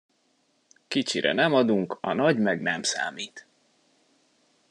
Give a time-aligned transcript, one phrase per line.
[0.87, 3.47] Kicsire nem adunk, a nagy meg nem számít.